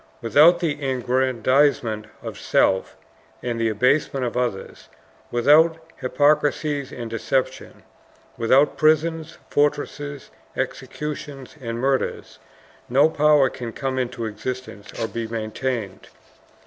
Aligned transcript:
Without 0.19 0.61
the 0.61 0.83
aggrandizement 0.83 2.05
of 2.23 2.39
self 2.39 2.95
and 3.43 3.61
the 3.61 3.69
abasement 3.69 4.25
of 4.25 4.35
others, 4.35 4.89
without 5.29 5.77
hypocrisies 5.97 6.91
and 6.91 7.07
deceptions, 7.07 7.83
without 8.35 8.77
prisons, 8.79 9.37
fortresses, 9.51 10.31
executions, 10.57 11.55
and 11.61 11.77
murders, 11.77 12.39
no 12.89 13.09
power 13.11 13.47
can 13.47 13.71
come 13.71 13.99
into 13.99 14.25
existence 14.25 14.87
or 14.99 15.07
be 15.07 15.27
maintained. 15.27 16.07